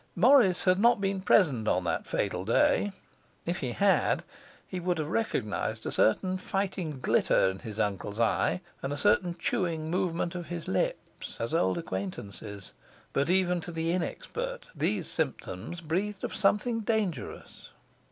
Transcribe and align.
Morris 0.15 0.63
had 0.63 0.79
not 0.79 0.99
been 0.99 1.21
present 1.21 1.67
on 1.67 1.83
that 1.83 2.07
fatal 2.07 2.43
day; 2.43 2.91
if 3.45 3.59
he 3.59 3.73
had, 3.73 4.23
he 4.65 4.79
would 4.79 4.97
have 4.97 5.09
recognized 5.09 5.85
a 5.85 5.91
certain 5.91 6.37
fighting 6.39 6.99
glitter 6.99 7.51
in 7.51 7.59
his 7.59 7.79
uncle's 7.79 8.19
eye, 8.19 8.61
and 8.81 8.91
a 8.91 8.97
certain 8.97 9.35
chewing 9.37 9.91
movement 9.91 10.33
of 10.33 10.47
his 10.47 10.67
lips, 10.67 11.37
as 11.39 11.53
old 11.53 11.77
acquaintances. 11.77 12.73
But 13.13 13.29
even 13.29 13.61
to 13.61 13.71
the 13.71 13.91
inexpert 13.93 14.69
these 14.73 15.07
symptoms 15.07 15.81
breathed 15.81 16.23
of 16.23 16.33
something 16.33 16.79
dangerous. 16.79 17.69